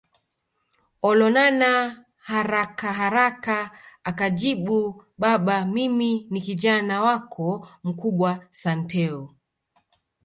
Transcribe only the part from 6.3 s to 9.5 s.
ni Kijana wako mkubwa Santeu